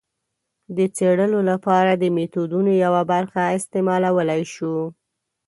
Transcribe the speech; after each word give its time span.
د 0.77 0.79
څېړلو 0.95 1.39
لپاره 1.51 1.91
د 1.95 2.03
میتودونو 2.15 2.71
یوه 2.85 3.01
برخه 3.11 3.41
استعمالولای 3.57 4.41
شو. 4.53 4.75